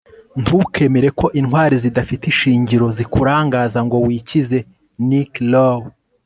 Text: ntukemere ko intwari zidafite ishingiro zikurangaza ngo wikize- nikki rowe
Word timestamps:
ntukemere 0.41 1.07
ko 1.19 1.25
intwari 1.39 1.75
zidafite 1.83 2.23
ishingiro 2.33 2.85
zikurangaza 2.97 3.79
ngo 3.85 3.97
wikize- 4.05 4.57
nikki 5.07 5.43
rowe 5.53 5.89